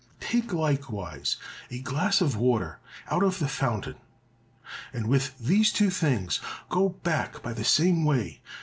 Take 0.19 0.51
likewise 0.51 1.37
a 1.69 1.79
glass 1.79 2.21
of 2.21 2.35
water 2.35 2.79
out 3.11 3.21
of 3.21 3.37
the 3.37 3.47
fountain, 3.47 3.97
and 4.91 5.05
with 5.05 5.37
these 5.37 5.71
two 5.71 5.91
things 5.91 6.39
go 6.69 6.89
back 6.89 7.43
by 7.43 7.53
the 7.53 7.63
same 7.63 8.03
way. 8.03 8.41